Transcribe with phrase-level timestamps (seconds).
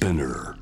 [0.00, 0.54] Spinner.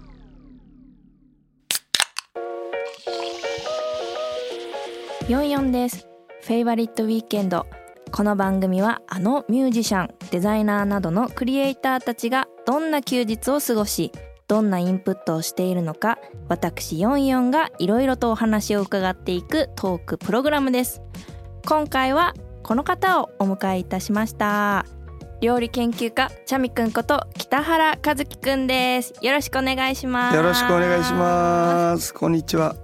[5.28, 6.08] 44です。
[6.42, 7.66] フェイバリットウィーケンド
[8.10, 14.10] この番組はあのミュージシャンデザイナーなどのクリエイターたちがどんな休日を過ごし
[14.48, 16.18] どんなインプットをしているのか
[16.48, 21.00] 私44がいろいろとお話を伺っていくトークプログラムです。
[21.64, 24.97] 今回はこの方をお迎えいたしました。
[25.40, 32.12] 料理研究家チャミくんこと北原和樹くんですよろしくお願いしますよろしくお願いします。
[32.12, 32.74] こんにちは。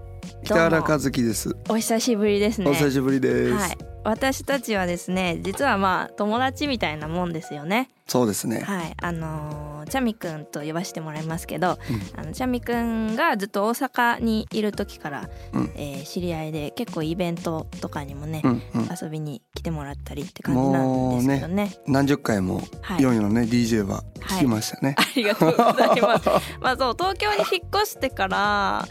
[0.44, 1.56] 北原和樹です。
[1.68, 3.54] お久しぶりですねお久しぶりです。
[3.54, 7.88] はい、私たちはですね実はまあ友達みたいなもんですよね。
[8.06, 8.60] そうですね。
[8.60, 8.94] はい。
[9.00, 11.78] あのーチャミくんと呼ばせてもらいますけど、
[12.16, 15.72] あのチャミくんがずっと大阪にいる時から、うん。
[15.74, 18.88] えー知り合いで結構イベントとかにもね、うんうん。
[19.00, 21.74] 遊びに来てもらったりって感じなんですけどね。
[21.86, 23.02] 何十回もはい。
[23.02, 24.96] ヨンヨのね DJ は聞きましたね。
[25.00, 26.28] ありがとうございます。
[26.60, 28.86] まあそう東京に引っ越してから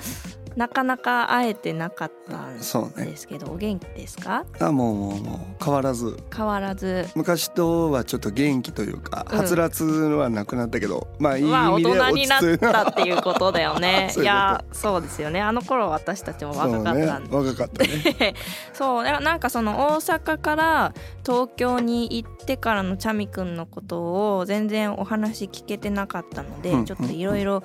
[0.55, 4.45] なかなか会えてなかったんそうねですけど、お元気ですか？
[4.59, 6.17] あもうもうもう変わらず。
[6.35, 7.07] 変わらず。
[7.15, 9.37] 昔とはちょっと元気というか、うん。
[9.39, 14.13] はつらつはなくなったけど、まあいい大味で人にな落ち着いったっていうことだよね。
[14.17, 15.41] いやそうですよね。
[15.41, 17.29] あの頃私たちも若かったんで。
[17.29, 18.35] ね、若かったね。
[18.73, 20.93] そうななんかその大阪から
[21.25, 27.59] 東京に行ってからのチャミくんのことを全然お話聞けてなかったので、うんちょっといろいろ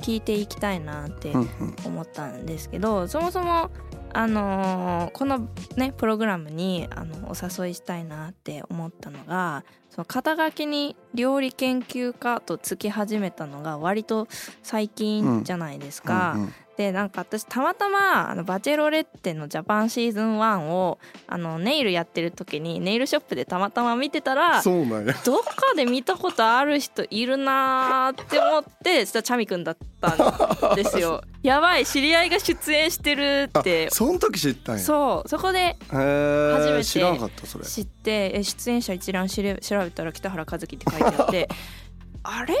[0.00, 3.70] 聞いていきたいなってうんうん思ったんですけどそもそも
[4.14, 14.26] あのーこのねプログラムにあのお誘いしたいなって思ったのがその肩書きに料理研究家とつき始めたのが割と
[14.62, 16.32] 最近じゃないですか。
[16.36, 25.14] うんうんでなんか私たまたまあのバチェロレッテのジャパンシーズン1をあのネイルやってる時にネイルショップでたまたま見てたらそうなんや。
[25.24, 34.80] どっかで見たことある人いるなーって思ってそしたらチャミくんだったんですよ やばい知り合いが出演してるあってその時知ったんや。
[34.82, 37.66] そうそこでへ初めてえ知らなかったそれ。
[37.66, 41.48] 知ってえ出演者一覧調べたら北原和樹って書いてあって
[42.24, 42.54] あれ？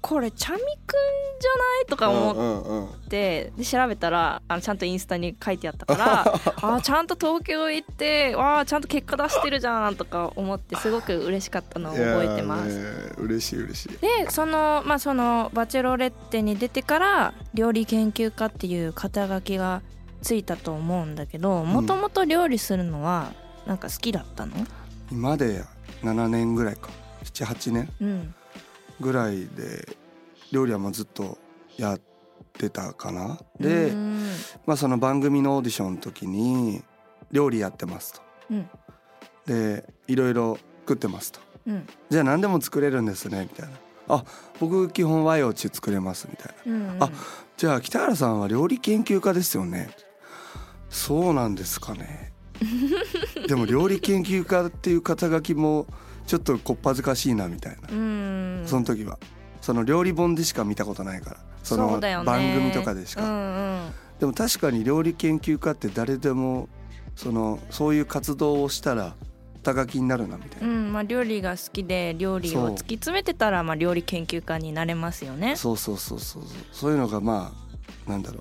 [0.00, 1.86] これチャミくんじゃない？
[1.86, 3.52] とか思って。
[3.56, 13.14] で調べたらあのちゃんとインスタに書いてあったからあーちゃんと東京行ってわあちゃんと結果出してるじゃんとか思ってすごく嬉しかったのを覚えてます。
[13.18, 13.88] 嬉しい嬉しい。
[13.98, 19.82] でそのまあそのバチェロレッテに出てから料理研究家っていう肩書きが
[20.22, 23.32] ついたと思うんだけどもともと料理するのは
[23.66, 24.52] なんか好きだったの？
[25.12, 25.62] 今で
[26.02, 26.88] 7年ぐらいか。
[27.24, 27.92] 78年。
[28.00, 28.34] うん
[29.00, 29.96] ぐらいで
[30.52, 31.38] 料理はもうずっと
[31.76, 32.00] やっ
[32.52, 33.38] てたかな。
[33.60, 34.28] で、うん。
[34.66, 36.82] まあ、その番組のオーディションの時に
[37.30, 38.20] 料理やってますと。
[38.50, 38.70] うん。
[39.46, 41.40] でいろいろ作ってますと。
[41.66, 41.86] うん。
[42.10, 43.76] じゃあ何でも作れるんですねみたいな。
[44.08, 44.24] あ
[44.60, 46.72] 僕基本和洋中作れますみたいな。
[46.72, 46.96] うん。
[47.00, 47.10] あ
[47.56, 49.90] じゃあ北原さんは料理研究家ですよね。
[50.88, 52.32] そうなんですかね。
[53.48, 55.86] でも料理研究家っていう肩書きも
[56.26, 57.88] ちょっとこっぱずかしいなみたいな。
[57.90, 58.62] うん。
[58.66, 59.18] その時は。
[59.60, 61.36] その料理本でしか見たことないから。
[61.62, 63.92] その番組とかでしか、うんうん。
[64.20, 66.68] でも確かに料理研究家って誰でも
[67.16, 69.14] そのそういう活動をしたら
[69.64, 75.56] 肩書きになるなみたいうな、んまあ、料理が好きで料理を突き詰めてたらまあ料理研究家になれますよね。
[75.56, 76.52] そうそうそうそうそう。
[76.70, 77.52] そういうのがま
[78.06, 78.38] あなんだろ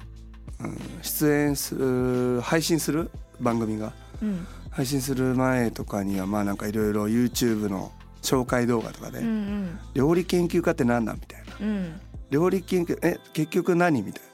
[0.59, 3.09] う、うん、出演する配信する
[3.39, 3.93] 番組が。
[4.21, 9.79] うん配信する前とかにはまあなんかいろいろ YouTube の紹介動画とかで、うんうん。
[9.93, 11.55] 料理研究家って何なんみたいな。
[11.61, 12.01] うん。
[12.29, 14.27] 料理研究え結局何みたいな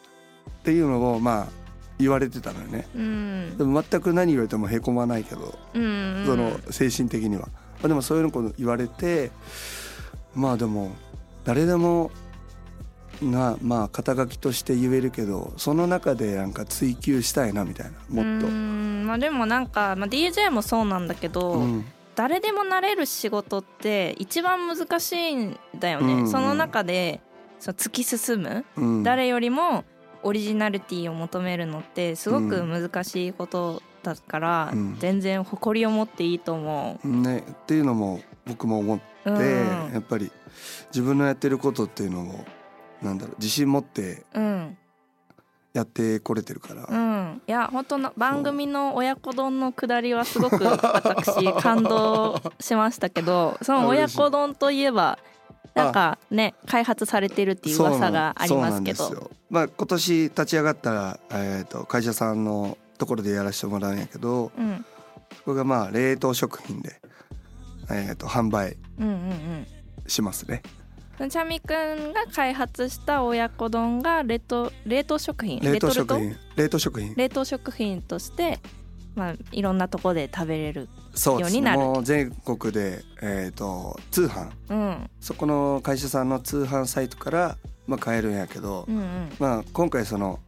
[0.51, 1.47] っていうのをまあ
[1.99, 2.87] 言われてたのよね。
[2.95, 3.57] うん。
[3.57, 7.49] でも全く何言われてもへこまないけど、うんその精神的には、ま
[7.83, 9.29] あ、でもそういうのこと言われて
[10.33, 10.95] まあでも
[11.43, 12.09] 誰でも
[13.21, 18.47] なまあ肩書きとして言えるけどその中でなんか追求したいなみたいなもっと。
[18.47, 18.49] う。
[18.49, 21.85] んまあ、でもなんか、まあ、DJ もそうなんだけど、うん。
[22.15, 26.13] 誰でもなれる仕事って一番難しいんだよね。
[26.13, 26.19] うん。
[26.21, 27.21] うんその中で
[27.59, 29.03] その突き進む、うん。
[29.03, 29.83] 誰よりも
[30.23, 34.97] オリジナリティを求めるのってすごく難しいことだから、うん。
[34.99, 40.31] 全然誇りを持っていいと思ね、っていうのも僕も思って、やっぱり
[40.89, 42.45] 自分のやってることっていうのを
[43.01, 44.77] なんだろう自信持ってうん。
[45.73, 55.17] やってこれてるから、うん、いや本当の番組の親子丼のくだりはすごく私 感動しましたけどその親子丼といえば
[55.73, 59.31] なんかね開発されてるっていう噂がありますけど。
[59.49, 64.85] まあ今年立ち上がった、えー、と会社さんのところでやらせてもらうんやけどうん。
[65.37, 67.01] そこがまあ冷凍食品で、
[67.89, 69.67] えー、と販売うんうんうん
[71.11, 71.29] しますね。
[71.29, 75.59] チャミくんが開発した親子丼が冷凍冷凍食品？
[75.59, 76.35] 冷凍食品。
[76.55, 77.13] 冷凍食品。
[77.15, 78.59] 冷凍食品として
[79.15, 80.89] まあいろんなとこで食べれる
[81.25, 81.79] ようになる。
[81.79, 84.49] もう全国で、えー、と通販。
[84.69, 85.09] うん。
[85.19, 89.31] そこの会社さんの通販サイトから、まあ、買えるんやけど、うんうん。
[89.39, 90.39] まあ、今回その、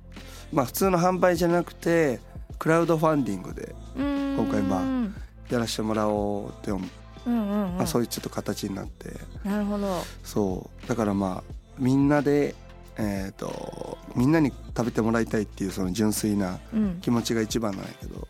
[0.54, 2.19] まあ、普通の販売じゃなくて
[2.57, 5.15] クラウドファンディングで今今回まあうん
[5.50, 6.86] やらせてもらおうって思
[7.25, 7.78] う、うんうん。
[7.78, 9.10] まあ、そういうちょっと形になって。
[9.44, 10.04] なるほど。
[10.24, 10.88] そう。
[10.88, 12.56] だからまあみんなで、
[12.98, 17.00] えー、とみんなに食べてもらいたいっていうその純粋なうん。
[17.02, 18.28] 気持ちが一番なんやけど。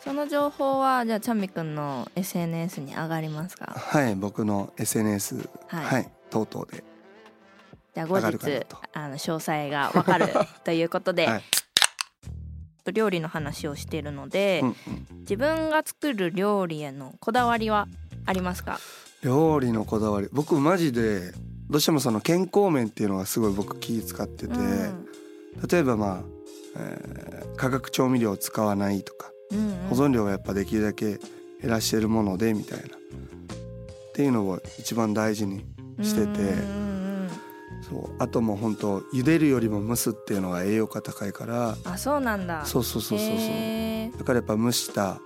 [0.00, 3.74] その情報はじゃあチャミくんの SNS に上がりますか？
[3.76, 5.84] はい僕の SNS はい。
[5.84, 6.84] はい、等々で。
[7.94, 8.76] じゃあ後日と。
[8.92, 10.28] あの詳細がわかる
[10.64, 11.42] ということで、はい。
[12.92, 14.74] 料理の話をしているので、うんうん。
[15.22, 17.88] 自分が作る料理へのこだわりは？
[18.26, 18.78] ありますか？
[19.22, 20.28] 料理のこだわり。
[20.32, 21.32] 僕マジで
[21.70, 25.06] どうしてもその健康面っていうのがすごい僕気使ってて、うん。
[25.68, 26.22] 例えばまあ、
[26.76, 29.88] えー化学調味料を使わないとかうんうん。
[29.88, 31.18] 保存量がやっぱできるだけ
[31.62, 32.84] 減らしてるものでみたいな。
[32.84, 32.88] っ
[34.12, 35.64] ていうのを一番大事に
[36.02, 36.26] してて。
[36.26, 36.96] うんうん
[37.88, 38.10] そう。
[38.18, 41.68] あともう本当茹でるよりも蒸すっていうのが栄養価高いから。
[41.68, 42.64] うんあそうなんだ。
[42.64, 43.36] そうそうそうそうそう。
[43.38, 45.20] へだからやっぱ蒸した。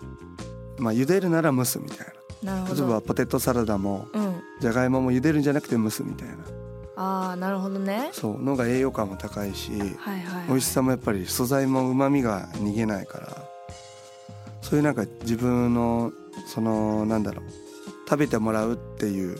[0.78, 4.40] まあ茹でるなら蒸すみたいな例えばどポテトサラダもうん。
[4.60, 6.34] じゃがいもも茹でるんじゃなくて蒸すみたいな。
[6.96, 8.10] ああなるほどね。
[8.12, 13.50] そうのが栄養価も高いしはいはい、はい、美味しさもやっぱり素材もうまみが逃げないから。
[14.62, 16.12] そういうなんか自分の
[16.46, 17.44] そのなんだろう
[18.08, 19.38] 食べてもらうっていう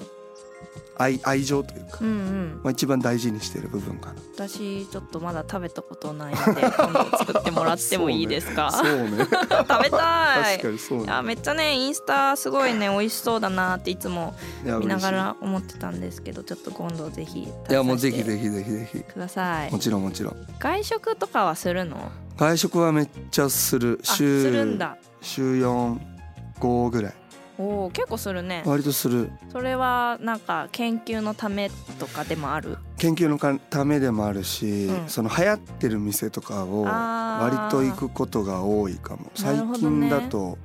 [1.00, 2.60] 愛愛情というか、うんうん。
[2.62, 4.20] まあ、一番大事にしてる部分かな。
[4.34, 9.24] 私ちょっとまだ食べたことないので今度作ってもらってもいいですか、 そうね。
[9.68, 10.58] 食べたい。
[10.58, 11.04] 確かにそうね。
[11.04, 19.00] いやめっちゃねインスタすごいね美味しそうだなっていつも見なが嬉ら思ってたんですけどちょっと今度ぜひしいいやもうぜひひぜひぜひぜひ。
[19.00, 19.72] ください。
[19.72, 20.36] もちろんもちろん。
[20.58, 22.10] 外食とかはするの？
[22.36, 24.00] 外食はめっちゃする。
[24.02, 24.96] あする週んだ。
[25.22, 27.14] 週45ぐらい
[27.60, 28.62] おお結構するね。
[28.64, 29.30] 割とする。
[29.50, 32.78] それはなんか研究のためとかでもある？
[32.96, 35.08] 研究のかためでもあるし、うん。
[35.08, 39.24] その流行ってる店とかを割と行くことが多いかも。
[39.24, 40.56] な最近だと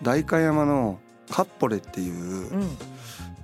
[0.00, 1.00] 代官山の
[1.30, 2.68] カッポレっていううん。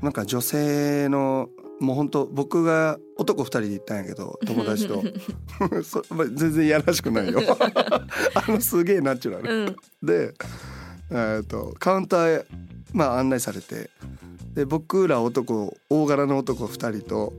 [0.01, 1.49] なんか女性の
[1.81, 5.03] もう本当僕が男2人で行ったんやけど 友達と。
[5.83, 7.41] そ まあ全然やらしくないよ。
[8.35, 9.65] あのすげえナチュラル。
[9.65, 9.77] うん。
[10.07, 10.35] で、
[11.11, 12.47] えー、とカウンターへ、
[12.95, 13.91] まあ、案内されて。
[14.55, 17.33] で僕ら男大柄の男2人と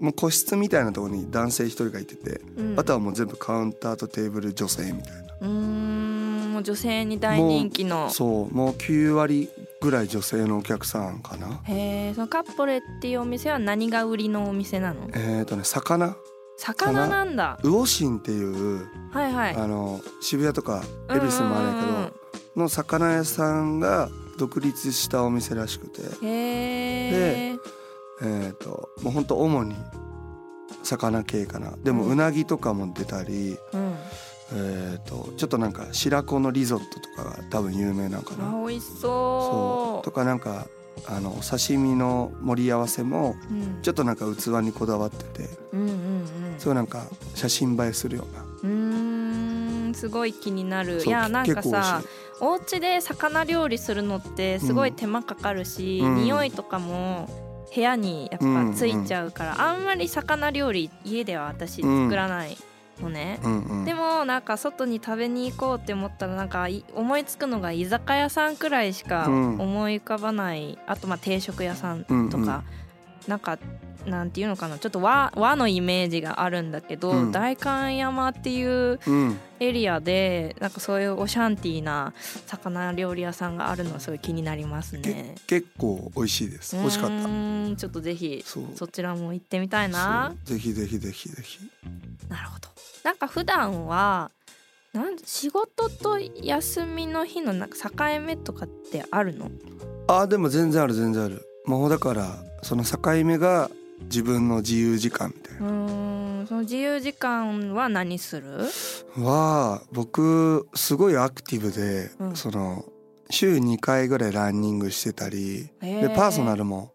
[0.00, 2.78] もう個室みたいなところに男性1人がいてて、うん。
[2.78, 5.22] あとはもう全部カウンターとテーブル女性みたいな。
[5.42, 8.10] うーんもう女性に大人気の。
[8.10, 9.48] そうもう9割
[9.80, 11.60] ぐらい女性のお客さんかな。
[11.64, 15.08] へえそのカッポレっていうお店は何が売りのお店なの？
[15.14, 16.16] えっ、とね魚。
[16.58, 17.58] 魚なんだ。
[17.62, 17.86] 魚。
[17.86, 22.20] 心っていう、はいはいあの渋谷とか恵比寿もあるんやけ
[22.56, 23.12] どの魚。
[23.12, 26.02] 屋さんが独立したお店らしくて。
[26.02, 26.28] どへ
[27.52, 27.56] え
[28.22, 29.74] えっ、ともうほんと主に
[30.82, 31.76] 魚系かな。
[31.82, 32.12] でもうん。
[32.12, 33.94] うなぎとかも出たり、うん。
[34.52, 38.48] えー、とちょっとなんか白子のリゾットとかが多分有名なんかな。
[38.48, 40.04] あ美味しそそう。
[40.04, 40.66] とかなんか
[41.06, 43.82] あのお刺身の盛り合わせもうん。
[43.82, 45.48] ちょっとなんか器にこだわってて。
[45.72, 46.26] うんうんうん。
[46.58, 48.44] そうなんか写真映えするような。
[48.62, 48.66] う
[49.94, 51.02] すごい気になる。
[51.04, 52.02] いやなんかさ
[52.40, 56.14] お家で魚料理するのってすごい手間かかるし、うん。
[56.16, 57.28] 匂いとかも
[57.74, 62.56] 部屋にやっぱついちゃうから、あんまり魚料理家では私作らない
[63.00, 72.62] のね、うんうんでもなんか外に食べに行こうって思ったらなんかい思いつくのが居酒屋さんくらいしかうん思い浮かばない、あとまあ定食屋さんとか、うんうん。
[73.26, 73.58] なんか
[74.06, 74.78] なんていうのかな。
[74.78, 77.32] ちょっと和和のイメージがあるんだけど、うん。
[77.32, 79.38] 代官山っていううん。
[79.58, 82.12] エリアでなんかそういうオシャンティーな
[82.46, 85.34] 魚料理屋さんがあるのはすごい気になりますね。
[85.46, 86.76] 結構美味しいです。
[86.76, 87.76] 美味しかった。
[87.76, 90.34] ちょっとぜひそちらも行ってみたいな。
[90.44, 91.58] ぜひぜひぜひぜひ。
[92.28, 92.68] なるほど。
[93.02, 94.30] なんか普段は
[94.92, 99.50] なん仕事と休みの日のなんか境目とかってあるの？
[100.08, 101.46] あーでも全然ある全然ある。
[101.64, 103.70] もうだからその境目が
[104.02, 108.58] 自分の自由時間みたいうなその自由時間は何する？
[109.16, 112.36] は僕すごいアクティブで、うん。
[112.36, 112.84] その
[113.30, 116.92] 週2回ぐらいランニングしてたりでパーソナルも、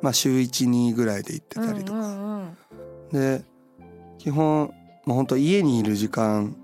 [0.00, 2.56] まあ、週12ぐらいで行ってたりとか、うんうん
[3.12, 3.38] うん。
[3.38, 3.44] で
[4.18, 4.72] 基本
[5.04, 6.56] もうほんと家にいる時間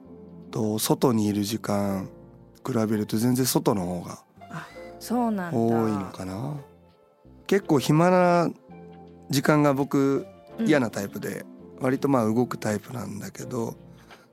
[0.51, 2.09] と外にいる時間
[2.67, 4.25] 比べると全然外の方が。
[5.07, 6.57] 多いのかな。
[7.47, 8.51] 結構暇な
[9.35, 10.27] 時間が僕
[10.59, 10.69] うん。
[10.69, 11.45] 嫌なタイプで
[11.81, 13.75] 割とまあ動くタイプなんだけど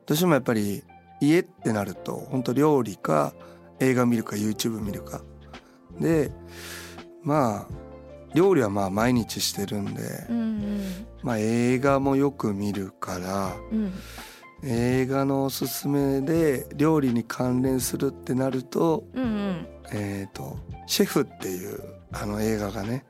[0.06, 0.84] どうしてもやっぱり
[1.20, 3.34] 家ってなると本当料理か
[3.80, 5.22] 映画見るか YouTube 見るか。
[6.00, 6.32] で
[7.24, 7.74] まあ
[8.36, 10.82] 料理はまあ毎日してるんで、うん
[11.24, 13.80] まあ映画もよく見るからうん。
[13.80, 13.94] うん
[14.64, 19.68] 映画のおすすめで料理に関連するってなるとうんうん。
[19.92, 21.80] えっ、と「シェフ」っていう
[22.12, 23.04] あの映画がね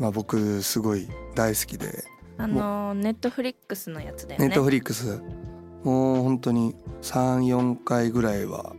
[0.00, 2.04] まあ僕すごい大好きで。
[2.38, 4.48] あのネットフリックスのやつだよね。
[4.48, 5.20] ネットフリックス。
[5.84, 8.74] もう本当に34回ぐらいは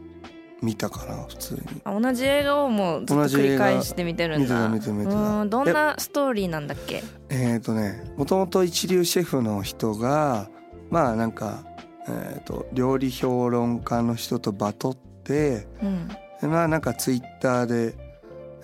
[0.63, 1.61] 見たかな普通に。
[1.83, 4.67] あ同じ映画をもうずっと繰り返して見てるんだ。
[4.67, 7.03] 見てた見てたどんなストーリーなんだっけ？
[7.29, 10.49] えっ、とねもともと一流シェフの人が
[10.89, 11.63] まあなんか、
[12.07, 16.07] えー、と料理評論家の人とバトってうん。
[16.41, 17.95] でまあなんかツイッターで、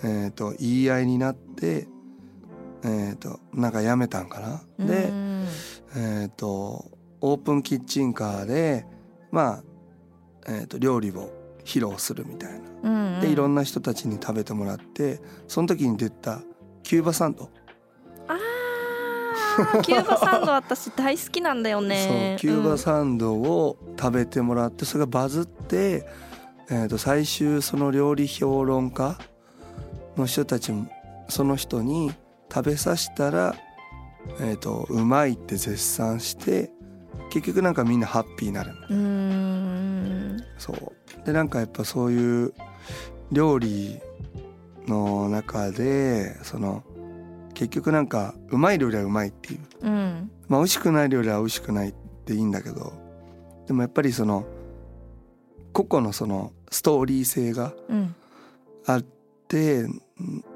[0.02, 1.86] えー、と言い合いになって
[2.84, 4.40] えー、となんかやめたんか
[4.78, 4.86] な？
[4.86, 5.46] で、うん
[5.96, 8.86] えー、とオープンキッチンカーで
[9.30, 9.62] まあ、
[10.46, 11.30] えー、と料理を
[11.64, 12.58] 披露するみたいな。
[12.82, 13.20] うんうん。
[13.20, 16.40] でいろんな人たちに食べてもらってその時に出た
[16.84, 17.50] キューバサンド、
[19.82, 22.36] キューバサンド私大好きなんだよね。
[22.40, 26.06] キューバサンドを食べてもらってそれがバズって、
[26.70, 29.18] えー、と最終その料理評論家
[30.16, 30.86] の人たちも
[31.28, 32.12] その人に
[32.52, 33.54] 食べさせたら、
[34.40, 36.70] えー、とうまいって絶賛して
[37.30, 38.86] 結局なんかみんなハッピーになるんだ。
[38.90, 39.00] うんう
[40.36, 40.44] ん。
[40.56, 41.26] そう。
[41.26, 42.54] でなんかやっぱそういう
[43.30, 44.00] 料理
[44.86, 46.82] の中でその
[47.54, 49.60] 結局なんかうまい料理はうまいっていう。
[49.86, 50.30] うん。
[50.48, 52.92] まあ美味しくない料理は美味しくないっていいんだけど
[53.66, 54.46] でもやっぱりその
[55.72, 58.14] 個々のそのストーリー性がうん。
[58.86, 60.02] あって、うん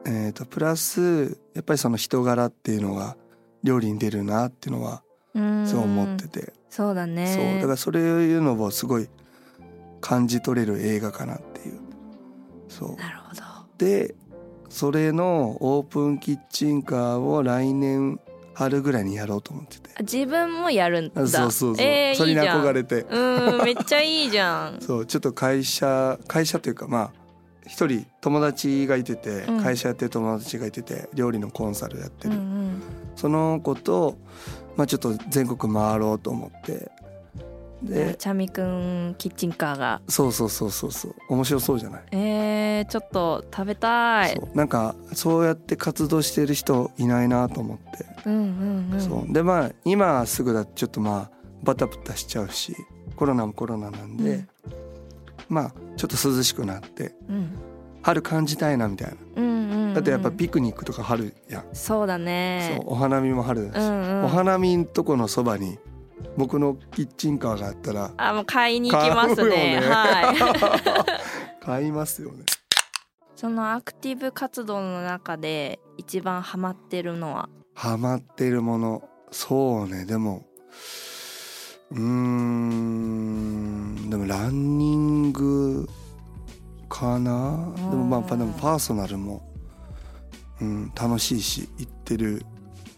[0.07, 3.17] えー、とプラスやっぱりその人柄っていうのが
[3.63, 5.03] 料理に出るなっていうのは
[5.35, 5.67] うん。
[5.67, 7.27] そう思ってて、そうだね。
[7.35, 7.61] そう。
[7.61, 9.09] だからそれいうのをすごい
[10.01, 11.81] 感じ取れる映画かなっていう。
[12.69, 12.97] そう。
[12.97, 13.43] なるほど。
[13.79, 14.15] で
[14.69, 18.21] それのオープンキッチンカーを来年
[18.55, 19.91] 春ぐらいにやろうと思ってて。
[19.97, 21.23] あ自分もやるんだ。
[21.23, 22.63] あそうそうそう、えー、それにいいじゃん。
[22.63, 23.07] 憧れて。
[23.11, 24.81] うんめっちゃいいじゃん。
[24.83, 25.07] そう。
[25.07, 27.22] ちょっと会社会社というかまあ
[27.67, 29.63] 一人友達がいてて、うん。
[29.63, 32.83] 会社やってる友達がいてて料理のコンサルやってうんる、うん。
[33.17, 34.19] その子と、
[34.77, 36.91] まあ、ちょっと全国回ろうと思って。
[37.83, 40.01] でチャミくんキッチンカーが。
[40.09, 41.15] そうそうそうそうそう。
[41.29, 42.03] 面白そうじゃない？
[42.13, 44.41] えー、ちょっと食べたい。
[44.55, 49.01] なんかそうやって活動してる人いないなと思って、うんうんうん。
[49.01, 49.33] そう。
[49.33, 51.31] でまあ今すぐだとちょっとまあ
[51.65, 52.77] バタバタしちゃうし
[53.17, 54.49] コロナもコロナなんで、うん。
[55.49, 57.57] まあちょっと涼しくなってうん。
[58.03, 59.17] 春感じたいなみたいな。
[59.37, 59.95] うんうんうん。
[59.95, 62.75] だってやっぱピクニックとか春やん、そうだね。
[62.77, 64.25] そうお花見も春だし、うんうん。
[64.25, 65.79] お花見んとこのそばに
[66.37, 69.81] 僕のキッチンカーがあったらあもう買いに行きますね。
[69.81, 69.81] ね。
[69.81, 70.33] は
[71.61, 71.63] い。
[71.65, 72.47] 買いますよね。
[73.37, 77.49] そのアクティブ活動の中で一番ハマってるのは？
[77.75, 79.09] ハマってるもの。
[79.31, 80.05] そうね。
[80.05, 80.47] でも
[81.93, 85.89] うーんでもランニング
[86.89, 87.73] かな？
[87.77, 89.47] でもまあでもパーソナルも、
[90.61, 92.45] うん、楽しいし行ってる。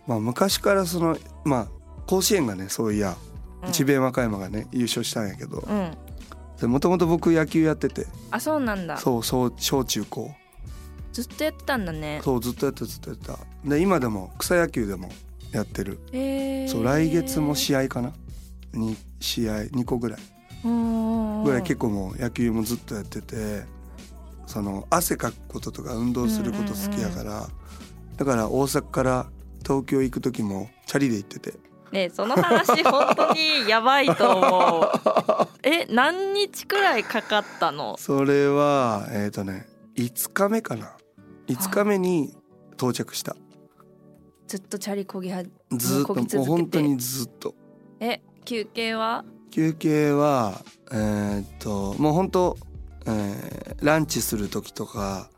[0.06, 1.68] まあ昔からそのまあ
[2.06, 3.16] 甲子園がねそういや
[3.64, 3.72] うん。
[3.72, 5.64] 智弁和歌山がね優勝したんやけど。
[5.66, 5.96] うん。
[6.70, 8.06] もともと僕野球やってて。
[8.30, 8.96] あそうなんだ。
[8.96, 10.30] そうそう小中高。
[11.12, 12.20] ずっとやってたんだね。
[12.24, 13.38] そうずっとやってたずっとやってた。
[13.64, 15.10] で今でも草野球でも
[15.52, 15.98] やってる。
[16.12, 16.68] へー。
[16.68, 18.12] そう来月も試合かな？
[18.74, 20.20] に試合2個ぐらい。
[20.64, 23.64] うんぐらい結構もう野球もずっとやってて
[24.46, 27.48] その汗かくこととか運動すること好きやから、
[28.16, 29.26] だから大阪から
[29.62, 31.54] 東京行く時もチャリで行ってて。
[31.92, 35.48] ねその話本当にやばいと思う。
[35.62, 37.96] え何日くらいかかったの？
[37.98, 39.66] それはえっ、とね
[39.96, 40.96] 5日目かな。
[41.46, 42.34] 5日目に
[42.74, 43.36] 到着した。
[44.46, 46.36] ずっとチャリこぎはずっと漕ぎ続けて。
[46.38, 47.54] もう本当にずっと。
[48.00, 49.24] え休憩は？
[49.50, 52.56] 休憩はえーっともう本当、
[53.06, 55.28] えーランチする時とか、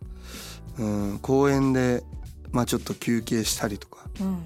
[0.78, 2.04] うん、公園で
[2.52, 4.36] まあちょっと休憩したりとかうんうん。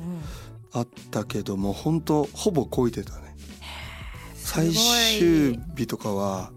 [0.73, 3.37] あったけどもう本当ほぼこいてたね。
[4.37, 6.51] 最終日とかは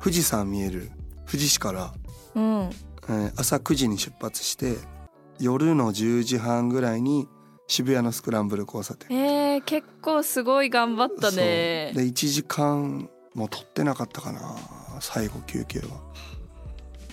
[0.00, 0.90] 富士山見える。
[1.26, 1.94] 富士市から、
[2.34, 2.70] うん。
[3.08, 4.76] えー朝9時に出発して
[5.40, 7.26] 夜の10時半ぐらいに
[7.68, 9.16] 渋谷のスクランブル交差点。
[9.16, 11.92] えー、結構すごい頑張ったね。
[11.94, 14.56] で1時間も取ってなかったかな
[15.00, 16.00] 最後休憩は。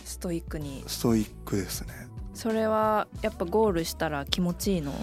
[0.06, 0.84] ストイックに。
[0.88, 1.94] ストイックですね。
[2.34, 4.94] それはやっぱゴールしたら気持ちいいの？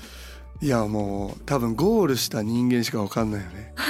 [0.62, 3.74] いやもう多分ゴールした人間しか分かんないよね。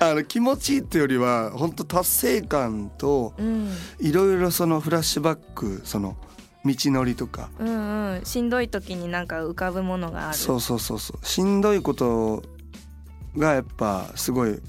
[0.00, 3.70] あの気持ちいいってよりは本当達成感とうん。
[3.98, 6.16] いろいろそのフラッシュバックその
[6.74, 7.50] 道のりとか。
[7.58, 8.24] うんうん。
[8.24, 10.38] しんどい時になんか浮かぶものがある。
[10.38, 11.26] そうそうそうそう。
[11.26, 12.42] しんどいこと
[13.36, 14.60] がやっぱすごい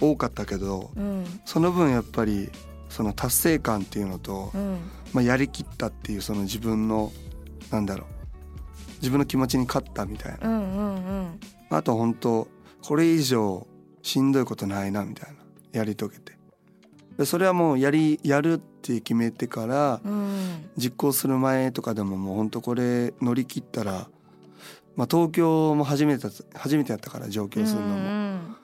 [0.00, 2.50] 多かったけどうんその分やっぱり
[2.88, 4.78] その達成感っていうのと、うん。
[5.12, 7.12] まあ、やりきったっていうその自分の
[7.70, 8.06] なんだろう。
[9.00, 10.48] 自分の気持ちに勝ったみたいな。
[10.48, 11.40] うんうんうん。
[11.70, 12.48] あと本当
[12.82, 13.66] これ以上
[14.02, 15.40] しんどいことないなみたいな。
[15.72, 16.32] やり遂げて。
[16.32, 16.39] で
[17.24, 20.70] それはもうやりやるって決めてからうん。
[20.76, 24.08] 実行する前とかでももう本当これ乗り切ったら、
[24.96, 28.56] まあ、東京も初めてだ初めてやったから上京するのも、うん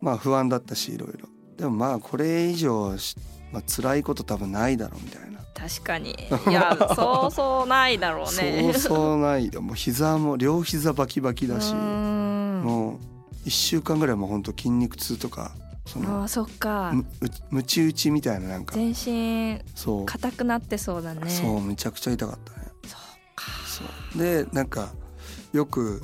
[0.00, 1.28] まあ不安だったしいろいろ
[1.58, 3.16] でもまあこれ以上し、
[3.52, 6.12] まあ辛いこと多分ないだろうみたいな、確かに。
[6.48, 8.72] いやそうそうないだろうね。
[8.72, 9.60] そうそうないよ。
[9.60, 12.62] もう膝も両膝バキバキだし、うん。
[12.64, 12.98] も
[13.44, 15.52] う1週間ぐらいもう本当筋肉痛とか
[15.90, 16.92] そのあーそっか。
[16.94, 17.04] むう
[17.50, 18.76] ムチ打ちみたいななんか。
[18.76, 21.28] 全身そう硬くなってそうだね。
[21.28, 22.68] そうめちゃくちゃ痛かったね。
[22.86, 24.18] そう。
[24.18, 24.90] でなんか
[25.52, 26.02] よく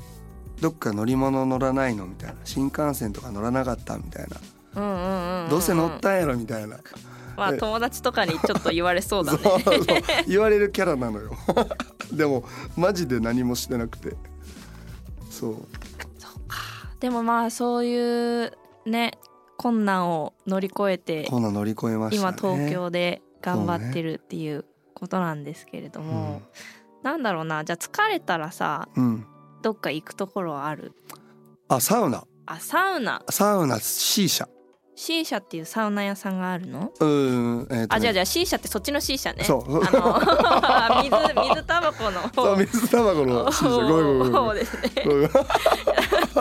[0.61, 2.37] どっか乗り物乗らないのみたいな。
[2.45, 4.37] 新幹線とか乗らなかったみたいな、
[4.75, 5.51] うんうんうんんん。
[5.51, 6.79] どうせ乗ったんやろみたいな、
[7.37, 9.39] まあ友達とかにちょっと言われそうだね。
[9.45, 9.85] そうそう。
[10.27, 11.31] 言われるキャラなのよ。
[12.13, 12.43] でも
[12.77, 14.17] マジで何もしてなくて。
[15.31, 15.55] そう。
[16.19, 16.59] そうか。
[16.99, 18.53] でもまあそういう
[18.85, 19.19] ね
[19.57, 26.43] 困難を乗り越えてこんな乗り越えました今ね東京で頑張ってるっていうことなんですけれども、
[27.03, 29.27] なんだろうなじゃあ疲れたらさうん、うん、
[29.63, 30.93] どっか行くところはある？
[31.69, 32.25] あサウナ。
[32.47, 33.23] あサウナ。
[33.29, 34.49] サウナ C 社
[34.99, 36.91] C 社っていうサウナ屋さんがあるの？
[36.99, 37.87] うんえーとね。
[37.91, 39.45] あじゃあじゃあ C 社ってそっちの C 社ね。
[39.45, 39.85] そう。
[39.85, 41.11] あの水
[41.51, 44.33] 水タバコのそう水卵の C 社ごめんごめんごめん。
[44.33, 45.05] そうですね。
[45.05, 45.29] ごめん。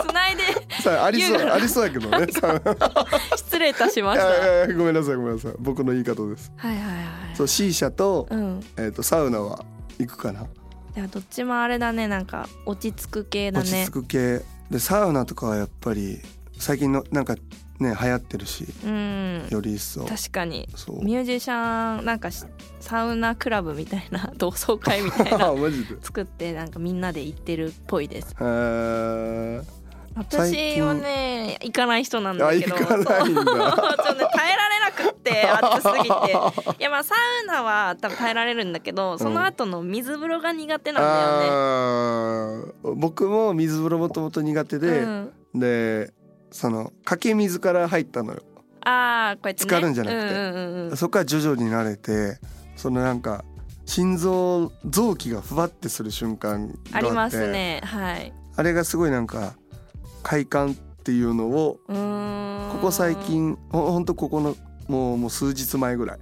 [0.08, 0.45] つないでさ
[0.90, 2.28] あありそうありそうやけどね。
[3.36, 5.54] 失礼いたしまいしたごめんなさいごめんなさい。
[5.60, 6.52] 僕の言い方です。
[6.58, 8.62] はいはいはいそう C 社と,、うん。
[8.78, 9.66] えー、とサウナは
[10.00, 10.48] 行くかな、
[11.08, 12.08] どっちもあれだね。
[12.08, 14.42] なんか落ち着く系だ落ちね着く系。
[14.70, 16.20] でサウナとかはやっぱり
[16.58, 17.36] 最近のなんか
[17.80, 19.48] ね流行ってるしうん。
[19.50, 20.06] より一層。
[20.06, 20.68] 確かに。
[20.76, 21.04] そう。
[21.04, 22.46] ミュージシャンなんかし
[22.80, 25.54] サウナクラブみたいな 同窓会みたいな。
[25.54, 25.96] マジで。
[26.02, 28.36] 作ってなんかみんなで行ってるっぽいです。
[28.40, 29.64] へー。
[29.64, 29.85] 最
[30.16, 32.76] 私近はね行かない人なんだあけど。
[32.78, 36.10] ちょっとね耐えられなくって 暑すぎて。
[36.80, 46.14] いやまあサウナは多分耐えられるんだけどその後の水風呂が苦手なんだよね、あー僕も水風呂もともと苦手で、うん、で
[46.52, 48.42] そのかけ水から入ったのよ。
[48.86, 50.24] ああこうやって、ね、浸かるんじゃなくて。
[50.24, 50.98] うんうんうんうん。
[50.98, 52.40] そこから徐々に慣れて
[52.76, 53.44] そのなんか
[53.86, 56.96] 心臓臓器がふわってする瞬間があって。
[56.98, 57.82] ありますね。
[57.84, 58.32] はい。
[58.56, 59.56] あれがすごいなんか
[60.26, 64.58] 快感っていうのをここ最近ほほんとここの
[64.88, 66.20] もうもう数日前ぐらい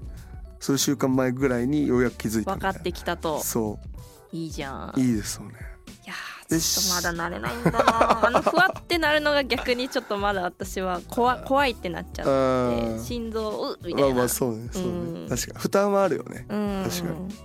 [0.60, 3.40] 数週間前ぐらいにようやく気づいた分かってきたと。
[3.40, 3.80] そ
[4.34, 4.94] いいじゃん。
[4.98, 5.54] ういいですよね。
[6.06, 6.14] いや
[6.50, 13.04] ちょっとまだ慣れないんだなあの ふわってなるのが逆にちょっとまだ私は怖怖いってなっちゃあってー。
[13.04, 14.92] 心臓うみたまあいなまあそうねそうね、う
[15.26, 15.30] ん。
[15.30, 15.60] 確かに。
[15.60, 16.46] 負担はあるよね。
[16.50, 16.86] うん。
[16.90, 17.36] 確かに。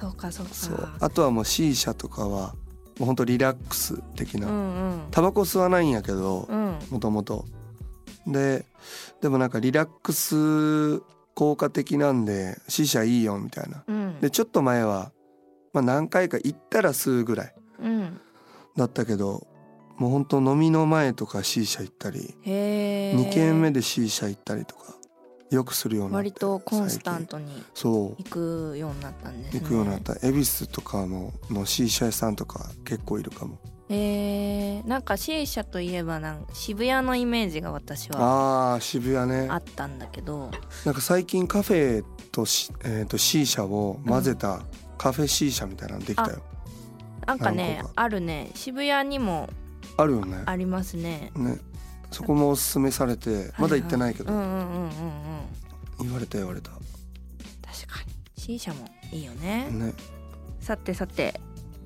[0.00, 0.54] そうかそうか。
[0.54, 0.88] そう。
[1.00, 2.54] あとはもう C 社とかは
[3.02, 6.78] もうほんとリラックス的うな、タバコ吸わないんやけどうん。
[6.88, 7.46] もともと
[8.28, 8.64] で
[9.20, 11.00] でもなんかリラックス
[11.34, 13.82] 効果的なんで C 社いいよみたいな。
[13.88, 14.20] うん。
[14.20, 15.10] でちょっと前は、
[15.72, 18.20] まあ、何回か行ったら吸うぐらいうん。
[18.76, 19.48] だったけど
[19.96, 24.94] もうほんと飲みの前とか C 社行ったりへえ2軒目で C 社行ったりとか
[25.54, 28.22] よくするようにな割とコンスタントにそう。
[28.22, 29.60] 行くようになったんですね。
[29.60, 30.14] 行くようになった。
[30.26, 33.58] 恵比寿とかのの C 社屋さんとか結構いるかも。
[33.88, 39.48] へえなんか C 社といえばなんか渋谷のイメージが私はあー渋谷ね。
[39.50, 40.50] あったんだけど。
[40.84, 44.62] なんか最近カフェとし、えー、と C 社を混ぜた
[44.96, 46.42] カフェ C 社みたいなのできたよ、
[47.26, 48.50] なんかねあるね。
[48.54, 49.50] 渋谷にも
[49.96, 50.42] あるよね。
[50.46, 51.30] ありますね。
[51.36, 51.58] ね
[52.12, 54.90] そこもおすすめされてまだ行ってないけど、うんうんうんうんうん。
[56.00, 56.70] 言われた言われた。
[56.70, 56.84] 確か
[58.06, 58.12] に。
[58.36, 59.94] C 社もいいよね、ね。
[60.60, 61.40] さてさて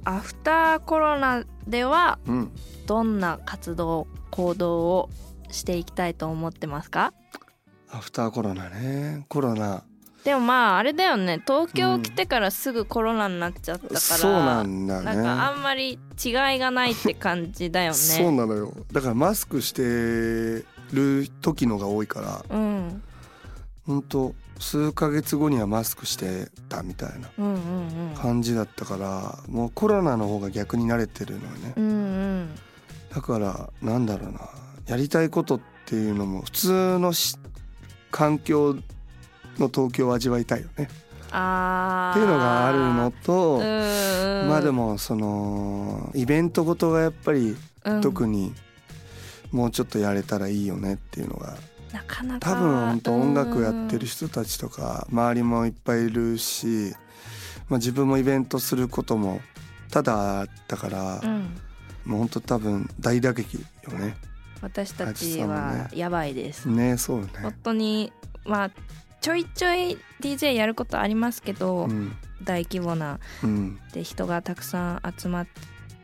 [0.05, 2.53] アフターコロナではうん。
[2.87, 5.11] どんな活動行動を
[5.51, 7.12] していきたいと思ってますか？
[7.91, 9.25] アフターコロナね。
[9.29, 9.85] コロナ
[10.27, 11.41] でもまああれだよね。
[11.47, 15.05] 東京来てからすぐコロナになっちゃったから、そうなんだね。
[15.05, 17.95] なんかあんまり違いがないって感じだよね。
[17.95, 18.75] そうなのよ。
[18.91, 19.83] だからマスクして
[20.93, 23.03] る時のが多いからうん。
[23.87, 27.31] 本当数ヶ月後にはマスクしてたみたいな
[28.21, 31.73] 感じだったからもうコロナの方が逆に慣れてるのよね。
[31.77, 32.49] うんうん。
[33.15, 34.41] だからなんだろうな。
[34.89, 37.39] やりたいことっていうのも普通のし
[38.11, 38.77] 環境
[39.59, 40.85] の東京を味わいたいよね。
[40.85, 43.59] っていうのがあるのと
[44.49, 48.01] まあでもそのイベントごとがやっぱりうん。
[48.01, 48.53] 特に
[49.53, 51.57] もうちょっとやれたらいいよねっていうのが
[51.92, 52.40] なかなか。
[52.40, 56.95] 多分本当音楽やってる人たちとか周りもいっぱいいるし、
[57.69, 59.40] まあ、自分もイベントすることも
[59.90, 61.57] ただあったからう、ん。
[62.05, 64.16] もう本当多分大打撃よね。
[64.62, 65.99] 私たちはね。
[65.99, 67.57] やばいです、ねそうよ本ね。
[67.62, 68.12] 当に
[68.45, 68.71] まあ
[69.27, 72.15] ちょいちょい DJ やることありますけど、うん。
[72.45, 73.19] 大規模な。
[73.43, 73.81] うん。
[73.93, 75.47] で人がたくさん集まっ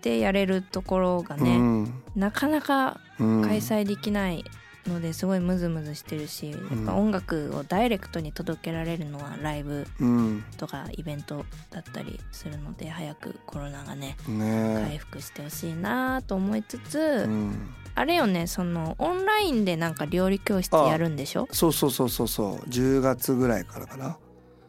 [0.00, 2.02] てやれるところがうね、ん。
[2.16, 3.42] なかなかうん。
[3.42, 4.44] 開催できない
[4.88, 10.44] のですごいムズムズしてるし、やっぱ音楽をダイレクトに届けられるのはライブうん。
[10.56, 21.46] とかイベントだったりするので早くコロナがね回ね復してほしいなと思いつつ、うんあれよねそのオンラインでなんか料理教室やるんでしょ？
[21.52, 22.68] そうそうそうそうそう。
[22.68, 24.18] 10月ぐらいからかな。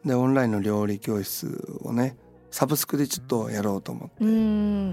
[0.06, 2.18] でオンラインの料理教室をね
[2.52, 4.16] サブスクでちょっとやろうと思って。
[4.24, 4.92] うーん。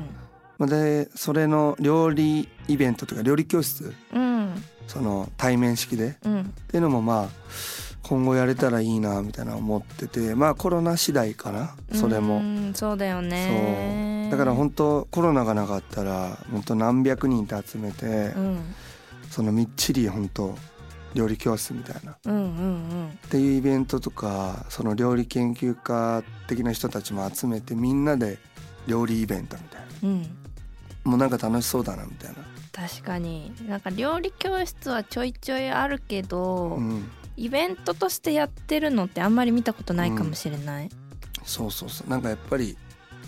[0.58, 3.92] まあでそれの料理イベントというか料理教室。
[4.12, 4.54] うん。
[4.86, 6.16] その対面式で。
[6.24, 6.40] うん。
[6.42, 7.28] っていうのもまあ
[8.10, 12.40] 今後やれたらいいなみたいな思っててまあコロナ次第かなそれうも。
[12.40, 14.28] んそうだよね。
[14.32, 18.74] だから本当コロナがなかったら本当何百人って集めてうん。
[19.30, 20.56] そのみっちり本当
[21.14, 22.12] 料理教室みたいな。
[22.12, 23.18] っうんうん。
[23.30, 28.38] ていうイベントとかその料理研究家的な人たちも集めてみんなで
[28.88, 29.86] 料理イベントみたいな。
[30.08, 30.36] うんうん
[31.02, 32.36] もうなんか楽しそうだなみたいな
[32.72, 40.90] 確かになんか料理教室はちょいちょいあるけど、うんイベントとしてやってるのってあんまり見たことないかもしれない、
[41.42, 42.10] そうそうそう。
[42.10, 42.76] なんかやっぱり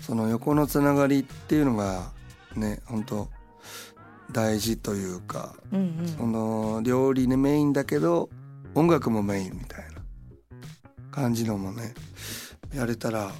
[0.01, 2.11] その横のつながりっていうのが
[2.55, 3.27] ね本当
[4.31, 8.29] 大事というかうん、その料理ねメインだけど
[8.75, 10.01] 音楽もメインみたいな
[11.09, 11.95] 感じのもね
[12.75, 13.31] やれたら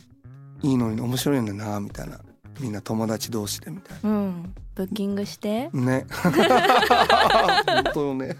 [0.64, 2.20] いいのに面白いのになみたいな。
[2.60, 4.54] みんな友達同士でみたいうんうん。
[4.76, 5.70] ブッキングして。
[5.74, 6.06] なね。
[7.66, 8.38] 本当よね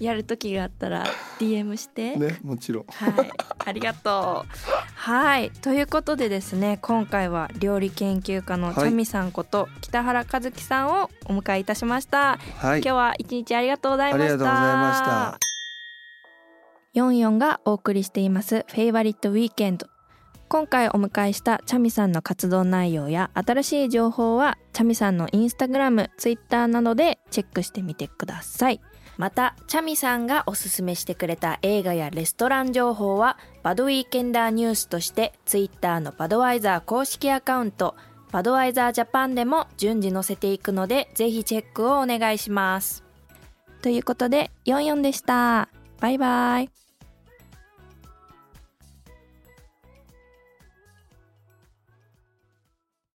[0.00, 1.06] やる時があったら
[1.38, 3.30] DM して、ねもちろんはい、
[3.66, 4.48] ありがとう。
[4.94, 12.38] はい、ということでですね、今回は料理研究家のチャミさんこと北原和樹さんをお迎えいたしました。
[12.56, 14.24] はい今日は一日ありがとうございました。
[14.24, 15.38] ありがとうございました。
[16.94, 19.88] ヨンヨンがお送りしていますフェイバリットウィーケンド。
[20.48, 28.80] 今回お迎えしたチャミさんの活動内容や新しい情報はチャミさんのインスタグラム、ツイッターなどでチェックしてみてください。
[29.18, 37.96] また、チャミさんがおすすめしてくれた映画やレストラン情報はバドウィーケンダーニュースとしてツイッターのバドワイザー公式アカウント
[38.30, 43.04] バドワイザージャパンでも順次載せていくのでぜひチェックをお願いします。
[43.82, 45.68] ということで、44でした。
[46.00, 46.87] バイバイ。